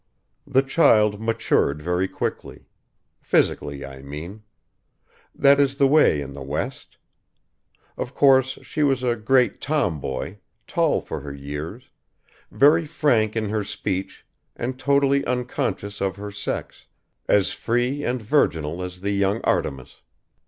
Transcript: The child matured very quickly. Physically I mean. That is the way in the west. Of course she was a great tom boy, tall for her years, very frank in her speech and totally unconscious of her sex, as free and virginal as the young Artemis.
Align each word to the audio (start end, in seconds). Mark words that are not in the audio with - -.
The 0.47 0.63
child 0.63 1.21
matured 1.21 1.79
very 1.79 2.07
quickly. 2.07 2.65
Physically 3.19 3.85
I 3.85 4.01
mean. 4.01 4.41
That 5.35 5.59
is 5.59 5.75
the 5.75 5.85
way 5.85 6.21
in 6.21 6.33
the 6.33 6.41
west. 6.41 6.97
Of 7.97 8.15
course 8.15 8.57
she 8.63 8.81
was 8.81 9.03
a 9.03 9.15
great 9.15 9.61
tom 9.61 9.99
boy, 10.01 10.39
tall 10.65 11.01
for 11.01 11.19
her 11.19 11.31
years, 11.35 11.91
very 12.49 12.87
frank 12.87 13.35
in 13.35 13.49
her 13.49 13.63
speech 13.63 14.25
and 14.55 14.79
totally 14.79 15.23
unconscious 15.27 16.01
of 16.01 16.15
her 16.15 16.31
sex, 16.31 16.87
as 17.27 17.51
free 17.51 18.03
and 18.03 18.23
virginal 18.23 18.81
as 18.81 19.01
the 19.01 19.11
young 19.11 19.39
Artemis. 19.43 20.01